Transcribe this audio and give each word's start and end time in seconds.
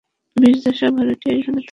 মির্জার 0.35 0.73
সব 0.73 0.91
ভাড়াটিয়া, 0.97 1.31
এইখানে 1.35 1.59
থাকে। 1.59 1.69